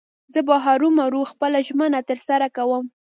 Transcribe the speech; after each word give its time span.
زه 0.33 0.39
به 0.47 0.55
هرو 0.65 0.87
مرو 0.97 1.21
خپله 1.31 1.59
ژمنه 1.67 1.99
تر 2.09 2.17
سره 2.27 2.47
کوم. 2.55 2.85